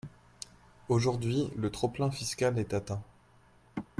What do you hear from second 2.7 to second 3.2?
atteint.